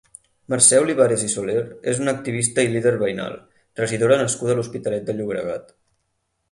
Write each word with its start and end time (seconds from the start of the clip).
Mercè 0.51 0.77
Olivares 0.83 1.25
Soler 1.33 1.61
és 1.91 2.01
una 2.05 2.15
activista 2.19 2.65
i 2.69 2.73
líder 2.77 2.95
veïnal, 3.05 3.39
regidora 3.83 4.19
nascuda 4.25 4.57
a 4.57 4.61
l'Hospitalet 4.61 5.09
de 5.11 5.19
Llobregat. 5.21 5.73